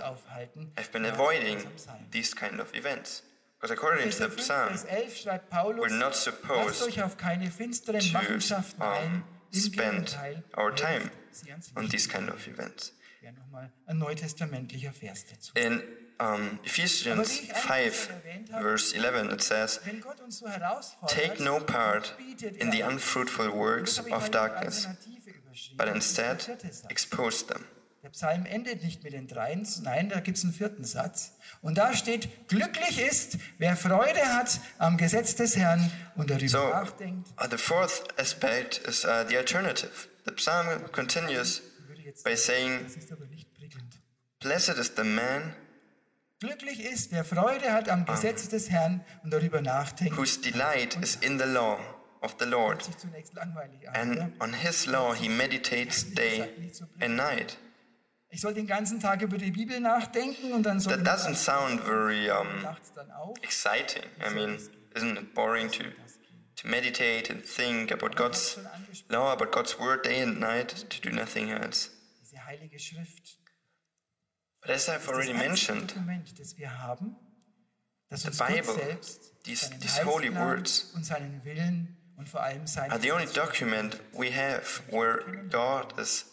[0.78, 1.63] I've been avoiding
[2.12, 3.24] these kind of events.
[3.62, 7.17] Because according to the 5, psalm, Vers 11 schreibt Paulus, we're not supposed euch auf
[7.17, 7.93] keine to
[8.80, 10.17] um, spend
[10.58, 11.12] our time
[11.76, 12.93] on these kind of events.
[13.21, 14.00] Ja, nochmal ein
[14.91, 15.52] Vers dazu.
[15.54, 15.84] In
[16.19, 18.10] um, Ephesians 5,
[18.60, 20.47] verse 11, it says, Wenn Gott uns so
[21.08, 22.15] Take no part
[22.58, 25.78] in the er- unfruitful works of darkness, als Alternative überschrieben.
[25.78, 27.63] but Das ist der instead expose them.
[28.04, 31.34] Der Psalm endet nicht mit den dreien, nein, da gibt es einen vierten Satz.
[31.62, 36.68] Und da steht, glücklich ist, wer Freude hat am Gesetz des Herrn und darüber So,
[36.70, 37.30] nachdenkt.
[37.40, 39.92] uh, the fourth aspect is uh, the alternative.
[40.26, 41.62] The psalm continues
[42.24, 42.88] by saying.
[44.40, 45.56] Blessed is the man
[46.40, 50.18] Glücklich ist, wer Freude hat am Gesetz des Herrn und darüber nachdenkt.
[50.18, 51.78] whose delight is in the law
[52.22, 52.84] of the Lord,
[53.94, 56.50] and on his law he meditates day
[57.00, 57.58] and night.
[58.34, 61.82] Ich soll den ganzen Tag über die Bibel nachdenken und dann soll That doesn't sound
[61.82, 62.48] very um,
[63.41, 64.04] exciting.
[64.26, 64.58] I mean,
[64.96, 68.58] isn't it boring to, to meditate and think about God's
[69.10, 71.89] law, about God's word day and night, to do nothing else?
[72.22, 73.38] Diese heilige Schrift.
[74.62, 77.17] But as I've already mentioned, Dokument, das wir haben,
[78.10, 78.98] das The Bible,
[79.44, 83.26] these- seinen these holy words, und seinen Willen und vor allem seine are the only
[83.26, 86.28] document we have where God is.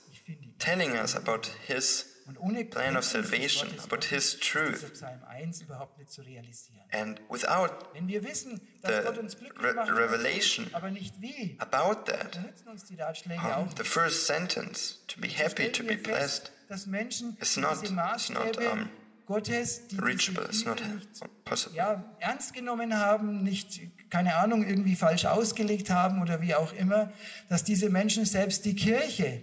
[0.59, 4.35] Telling us about his Und ohne plan of Kenntnis des salvation, Wortes about Gottes his
[4.35, 4.75] ist truth.
[4.75, 6.83] dieser Psalm 1 überhaupt nicht zu realisieren.
[6.91, 11.21] And without Wenn wir wissen, dass the Gott uns glücklich re- macht, revelation aber nicht
[11.23, 15.29] wie, about that, dann nützen uns die Ratschläge um, auch the first sentence, to be
[15.29, 18.73] happy, to be stellen wir fest, blessed, dass Menschen is diese not- is Maßstäbe not,
[18.73, 18.91] um,
[19.27, 21.77] Gottes, die reachable, diese it's not Bibel nicht possible.
[21.79, 27.11] ja, ernst genommen haben, nicht, keine Ahnung, irgendwie falsch ausgelegt haben oder wie auch immer,
[27.49, 29.43] dass diese Menschen selbst die Kirche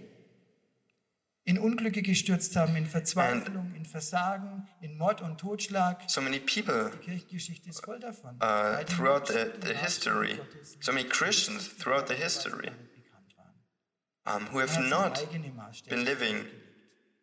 [1.46, 6.02] in Unglücke gestürzt haben, in Verzweiflung, in Versagen, in Mord und Totschlag.
[6.08, 8.34] So many people Die Kirchengeschichte ist voll davon.
[8.36, 12.08] uh, Weil die throughout the, Menschen the die Maßstäbe history, Gottes so many Christians throughout
[12.08, 14.42] the history bekannt waren.
[14.42, 16.44] um, who Er have hat seine not eigene Maßstäbe been living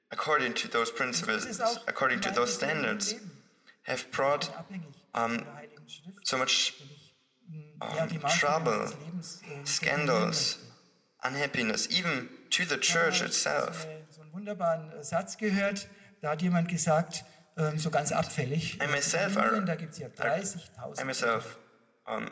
[0.10, 3.32] according to those Das principles, ist auch according to mein those persönliches standards, Leben.
[3.88, 7.16] have brought abhängig um, von der Heiligen Schrift, so much wenn ich
[7.82, 10.70] mh, ja, die um, Maßstäbe trouble, meines Lebens, äh, scandals, definieren
[11.26, 12.80] unhappiness, even to the möchte.
[12.80, 13.86] church Ich itself.
[14.34, 15.88] Habe so einen wunderbaren äh, Satz gehört,
[16.22, 17.26] da hat jemand gesagt,
[17.58, 20.42] ähm, so ganz abfällig, I myself in are, Indien, da gibt es ja are- I
[20.42, 21.58] 30.000, myself
[22.06, 22.28] um,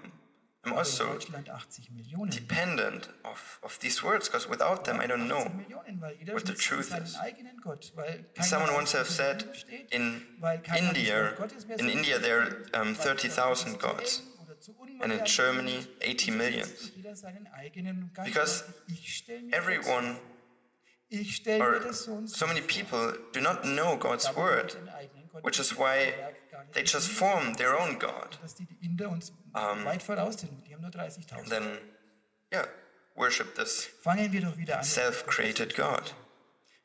[0.64, 2.30] am in also Deutschland 80 Millionen.
[2.32, 5.42] dependent of, of these words because without them I don't know.
[5.46, 7.16] 80 Millionen, weil jeder what the nutzt truth seinen is.
[7.18, 10.22] eigenen Gott, weil keiner Someone weiß, once have was in der said Bibel steht, in
[10.40, 12.98] weil keiner das India, Wort Gottes mehr in so India richtig there kennt, are um,
[12.98, 14.20] weil es 30,000 zu gods.
[14.20, 15.90] eng oder zu And in unmodern Germany, ist.
[16.04, 16.70] 80 million.
[16.70, 18.28] Und jeder seinen eigenen Geist.
[18.34, 20.20] Because ich stell mir Everyone das, ich stell mir
[21.12, 25.44] or so und so so many people do not know God's word, Den eigenen Gott
[25.44, 26.14] which is why
[26.74, 28.38] they just form their own God.
[28.42, 30.66] Dass die Inder uns ähm, weit voraus sind.
[30.68, 31.50] Die haben nur 30.000.
[31.50, 31.78] Then,
[32.54, 32.66] yeah,
[33.16, 34.84] worship this Fangen wir doch wieder an.
[34.84, 36.14] self created God.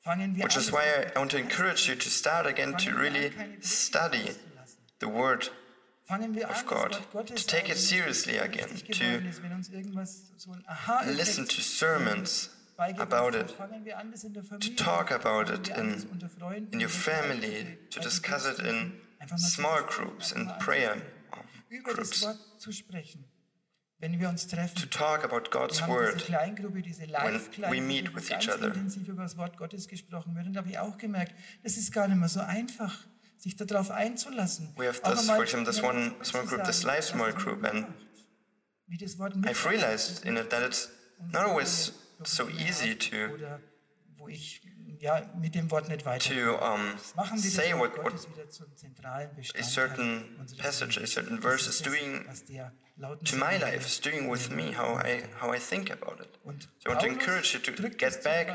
[0.04, 4.36] Which is why I want to encourage you to start again to really study
[5.00, 5.50] the word
[6.08, 8.38] Fangen wir an, of God, das Wort Gottes to take it auch, wenn es seriously
[8.38, 13.84] again, to ist, wenn uns irgendwas so ein Aha-Effekt listen to sermons about it, fangen
[13.84, 16.88] wir an, das in der Familie, talk about it in- das unter Freunden, in your
[16.88, 20.96] family, to discuss it in Gottesdiensten, einfach mal zu small groups, in prayer
[21.32, 23.24] um, groups, Wort zu sprechen,
[23.98, 24.76] wenn wir uns treffen.
[24.76, 26.14] to talk about God's word.
[26.14, 28.68] diese Kleingruppe, meet with each other.
[28.68, 30.46] intensiv über das Wort Gottes gesprochen wird.
[30.46, 33.06] Und da habe ich auch gemerkt, das ist gar nicht mehr so einfach,
[33.38, 34.72] sich darauf einzulassen.
[34.76, 37.92] We have this, for example, this one small group, this live small group, and macht.
[38.88, 40.88] Wie das Wort I've realized in it that it's
[41.32, 41.92] not always
[42.24, 43.61] so easy to Oder
[44.16, 44.62] wo ich
[45.00, 46.35] ja, mit dem Wort nicht weiter.
[46.35, 46.96] to um,
[47.37, 52.24] say what, what Gottes wieder zum zentralen a certain passage, a certain verse is doing
[52.26, 55.90] was der lauten to my life, is doing with me, how I how I think
[55.90, 56.38] about it.
[56.79, 58.48] So I want to encourage you to get back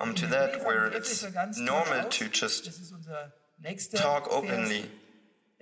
[0.00, 4.88] um, to that, where it's toll normal to just das ist unser nächster talk openly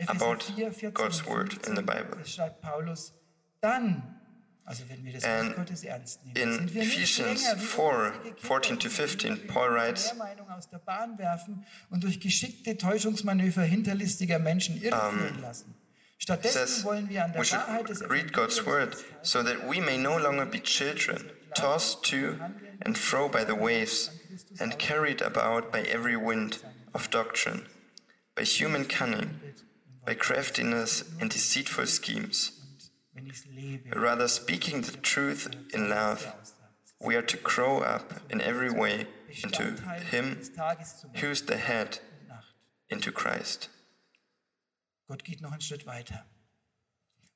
[0.06, 0.44] about
[0.92, 2.18] God's word in the Bible.
[2.18, 3.14] Das schreibt Paulus
[3.60, 4.20] dann,
[4.66, 8.88] also wenn wir das And Gottes ernst nehmen, in sind wir Ephesians 4, 14 to
[8.88, 14.82] 15, Paul writes, Lehrmeinung aus der Bahn werfen und durch geschickte Täuschungsmanöver hinterlistiger Menschen um,
[14.82, 15.74] irreführen lassen.
[16.26, 21.30] It says we should read God's word so that we may no longer be children,
[21.54, 22.38] tossed to
[22.80, 24.10] and fro by the waves
[24.58, 26.60] and carried about by every wind
[26.94, 27.66] of doctrine,
[28.34, 29.40] by human cunning,
[30.06, 32.63] by craftiness and deceitful schemes.
[33.94, 36.26] Rather, speaking the truth in love,
[37.00, 39.06] we are to grow up in every way
[39.42, 39.62] into
[40.10, 40.38] Him
[41.20, 42.00] who is the head,
[42.88, 43.70] into Christ.
[45.06, 46.24] Gott geht noch einen Schritt weiter.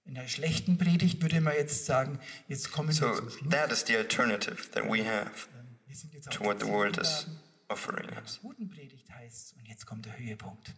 [0.05, 3.51] In der schlechten Predigt würde man jetzt sagen, jetzt kommen so wir zum Schluss.
[3.51, 7.27] that is the alternative that we have ähm, jetzt to what the world is
[7.69, 8.39] offering us.
[8.41, 10.73] guten Predigt heißt und jetzt kommt der Höhepunkt.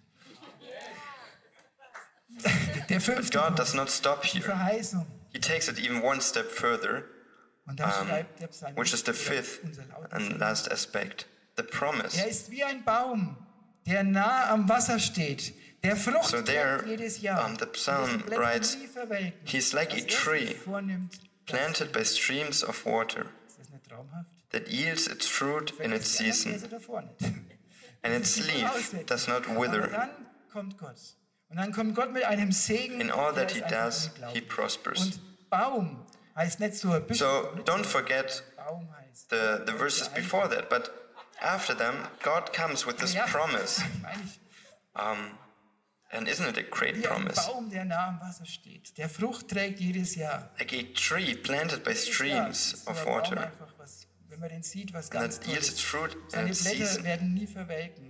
[2.88, 4.42] Der But God does not stop here.
[5.32, 7.04] He takes it even one step further,
[7.68, 9.60] um, schreibt der Psalmist, which is the fifth
[10.10, 12.16] and last aspect, the promise.
[12.18, 13.36] Er ist wie ein Baum,
[13.86, 15.52] der nah am Wasser steht,
[15.84, 17.44] der Frucht So there, jedes Jahr.
[17.44, 18.76] um, the psalm writes.
[19.44, 20.56] He's like a er tree
[21.46, 24.30] planted by streams of water ist das nicht traumhaft?
[24.50, 27.34] that yields its fruit in its season, Verse davor nicht.
[28.02, 30.10] and its Das ist die leaf does not wither.
[31.56, 32.08] Dann kommt Gott.
[32.08, 33.00] Und dann kommt Gott mit einem Segen.
[33.00, 35.00] In all that he does, he prospers.
[35.00, 36.90] Und Baum heißt nicht so.
[37.10, 37.24] So
[37.64, 39.30] don't forget Baum heißt.
[39.30, 40.90] the, the verses before that, but
[41.40, 43.82] after them, God comes with this promise.
[44.92, 45.38] Um,
[46.10, 47.36] and isn't it a great promise?
[47.46, 50.50] Baum, der nah am Wasser steht, der Frucht trägt jedes Jahr.
[50.58, 55.10] Like a tree planted by streams of water, einfach was, wenn man den sieht, was
[55.12, 58.09] and ganz that yields its fruit in Seine its Blätter season, werden nie verwelken.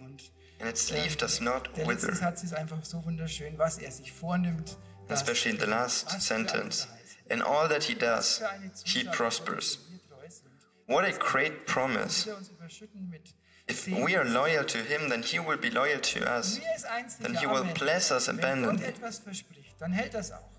[0.60, 2.16] And its leaf does not der letzte wither.
[2.16, 4.76] Satz ist einfach so wunderschön, was er sich vornimmt.
[5.08, 6.88] das Especially in the last was für eine sentence.
[7.30, 8.42] In all that he does,
[8.84, 9.78] he prospers.
[10.08, 10.50] treu sind.
[10.86, 12.28] What a great promise.
[12.28, 13.34] Er uns überschütten mit
[13.70, 16.58] If we are loyal to him, then he will be loyal to us.
[16.58, 18.84] Mir ist eins then he will bless us abundantly.
[18.86, 20.50] etwas verspricht, dann hält das auch.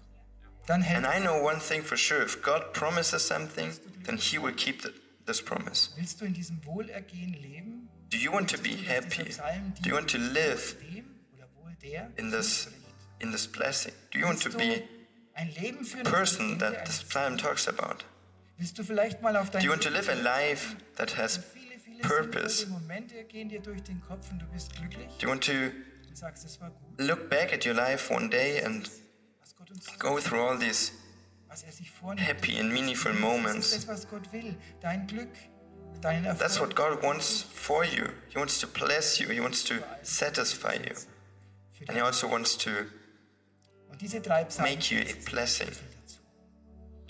[0.65, 3.71] Dann hält And I know one thing for sure if God promises something,
[4.05, 4.93] then he will keep th-
[5.25, 5.89] this promise.
[5.97, 7.89] Willst du in diesem Wohlergehen leben?
[8.11, 9.31] Do you want to be happy?
[9.81, 12.67] Do you want to live Dem oder wohl der in this
[13.19, 13.93] in this blessing?
[14.11, 14.83] Do you want to be du
[15.33, 18.03] ein Leben führen, a person that this psalm talks about?
[18.57, 21.39] Willst du vielleicht mal auf dein Do you want to live a life that has
[22.01, 22.65] purpose?
[22.65, 25.53] sinnvolle Momente gehen dir durch den Kopf und du bist glücklich Do you want to
[26.11, 28.91] und sagst, es war gut, look back at your life one day and
[29.39, 30.91] was Gott uns go through all these
[31.49, 33.85] er happy and meaningful moments?
[36.01, 38.09] That's what God wants for you.
[38.29, 39.27] He wants to bless you.
[39.29, 40.95] He wants to satisfy you.
[41.87, 42.69] And He also wants to
[43.89, 45.69] Und diese drei Psalmen make you a blessing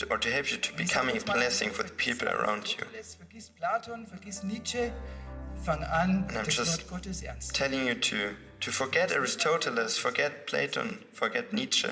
[0.10, 2.84] or to help you to becoming a blessing for the people around you.
[2.86, 4.08] Vergiss, vergiss Platon,
[4.44, 4.92] Nietzsche,
[5.64, 7.54] fang an, And I'm just Wort Gottes ernst.
[7.54, 11.90] telling you to, to forget Aristoteles, forget Platon, forget Nietzsche,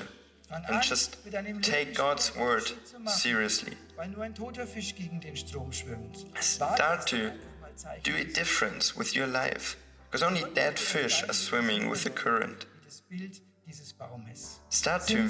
[0.50, 1.18] and just
[1.62, 2.72] take God's word
[3.06, 3.76] seriously.
[3.96, 6.26] Weil nur ein toter Fisch gegen den Strom schwimmt.
[6.40, 9.76] Start to einfach mal Zeichen do a difference with your life.
[10.10, 12.66] Because only dead fish are swimming with the current.
[12.80, 14.60] wie das Bild dieses Baumes.
[14.70, 15.28] Start to,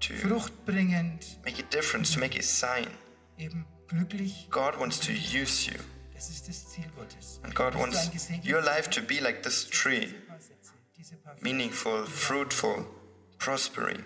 [0.00, 0.14] to
[1.44, 2.88] make a difference, to make a sign.
[4.50, 5.78] God wants to use you.
[6.14, 7.40] Das ist das Ziel Gottes.
[7.44, 8.10] And God wants
[8.44, 12.86] your life to be like this tree Diese paar Sätze, diese paar meaningful, fruitful,
[13.44, 14.02] prospering.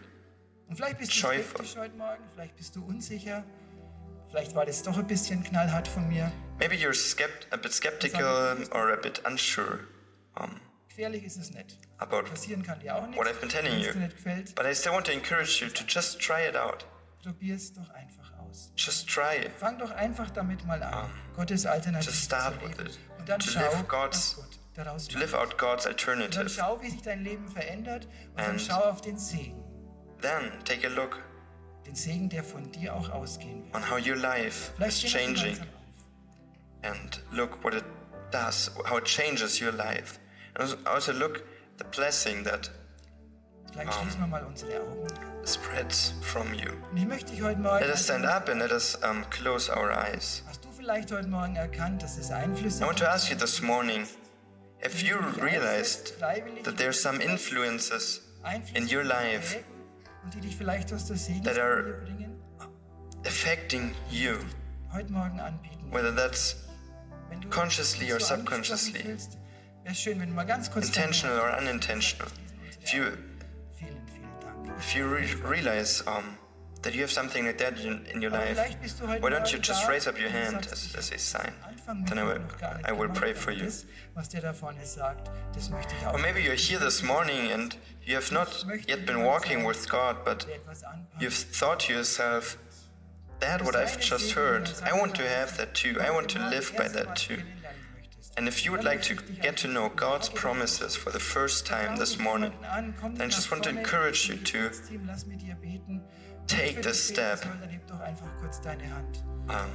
[0.69, 1.65] Und vielleicht bist du joyful.
[1.81, 3.45] heute Morgen, vielleicht bist du unsicher,
[4.31, 6.31] vielleicht war das doch ein bisschen knallhart von mir.
[6.59, 9.79] Maybe you're skept- a bit skeptical or a bit unsure
[10.37, 11.79] um, Gefährlich ist es nicht.
[11.99, 13.17] about Passieren kann dir auch nichts.
[13.17, 13.93] what I've been telling you.
[13.93, 16.85] gefällt, But I still want to encourage you to just try it out.
[17.23, 18.73] probier es doch einfach aus.
[18.77, 19.53] Just try it.
[19.59, 22.79] Fang doch einfach damit mal an, Gottes Alternative just zu start leben.
[22.79, 22.99] with it.
[23.19, 24.37] Und dann To schau, live God's-
[24.79, 26.49] daraus To live out God's Und alternative.
[26.49, 29.63] schau, wie sich dein Leben verändert und dann And- schau auf den Segen.
[30.21, 31.19] Then take a look
[31.87, 33.75] Den Segen, der von dir auch ausgehen wird.
[33.75, 35.59] on how your life Vielleicht is changing
[36.83, 37.85] and look what it
[38.31, 40.19] does, how it changes your life.
[40.55, 41.43] And also look
[41.79, 42.71] the blessing that
[43.73, 45.07] Vielleicht schließen wir mal unsere Augen.
[45.47, 46.71] spreads from you.
[46.91, 47.85] Und ich möchte dich heute Morgen...
[47.85, 50.43] Let us stand up and let us um, close our eyes.
[50.47, 53.61] Hast du vielleicht heute Morgen erkannt, dass es Einflüsse I want to ask you this
[53.63, 54.07] morning
[54.83, 56.19] if you realized
[56.65, 58.21] that there are some influences
[58.75, 59.65] in your life
[61.43, 62.07] that are-
[63.25, 64.39] affecting you,
[65.91, 66.55] whether that's
[67.51, 69.01] consciously or subconsciously.
[70.89, 72.29] intentional or unintentional.
[72.83, 73.19] If you
[74.79, 76.39] if you re- realize um,
[76.83, 78.57] that you have something like that in, in your life,
[79.21, 81.53] why don't you just raise up your hand as, as a sign?
[82.07, 82.43] Then I will,
[82.85, 83.71] I will pray for you.
[86.13, 90.19] Or maybe you're here this morning and you have not yet been walking with God,
[90.25, 90.47] but
[91.19, 92.59] you've thought to yourself,
[93.41, 95.97] that what I've just heard, I want to have that too.
[96.01, 97.39] I want to live by that too.
[98.37, 101.97] And if you would like to get to know God's promises for the first time
[101.97, 104.71] this morning, then I just want to encourage you to
[106.47, 107.45] take this step.
[109.49, 109.71] Um,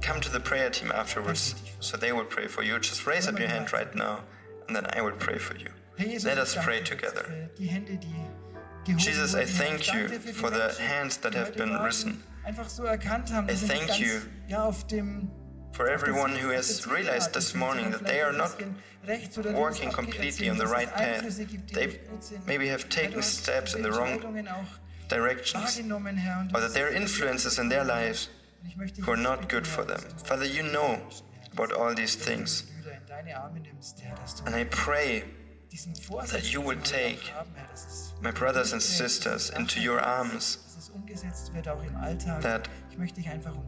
[0.00, 2.78] come to the prayer team afterwards so they will pray for you.
[2.78, 4.20] Just raise up your hand right now
[4.66, 5.70] and then I will pray for you.
[5.98, 7.50] Let us pray together.
[8.96, 12.22] Jesus, I thank you for the hands that have been risen.
[12.46, 14.20] I thank you
[15.72, 18.54] for everyone who has realized this morning that they are not
[19.54, 21.22] working completely on the right path.
[21.72, 22.00] They
[22.46, 24.20] maybe have taken steps in the wrong
[25.08, 25.78] directions,
[26.54, 28.28] or that there are influences in their lives
[29.02, 30.00] who are not good for them.
[30.24, 31.00] Father, you know
[31.52, 32.70] about all these things.
[34.46, 35.24] And I pray
[36.30, 37.32] that you will take
[38.20, 40.58] my brothers and sisters into your arms,
[42.40, 42.68] that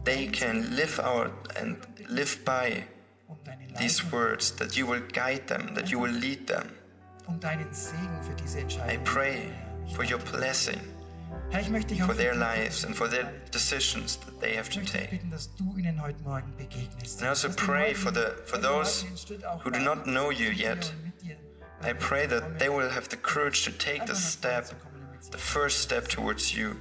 [0.03, 1.77] they can live out and
[2.09, 2.83] live by
[3.79, 6.75] these words, that you will guide them, that you will lead them.
[7.29, 9.53] I pray
[9.95, 10.81] for your blessing
[11.51, 15.21] for their lives and for their decisions that they have to take.
[15.21, 15.33] And
[17.21, 19.05] I also pray for, the, for those
[19.61, 20.91] who do not know you yet.
[21.83, 24.71] I pray that they will have the courage to take the step,
[25.31, 26.77] the first step towards you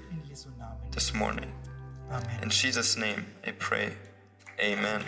[0.92, 1.52] this morning.
[2.42, 3.94] In Jesus' name, I pray.
[4.60, 5.02] Amen.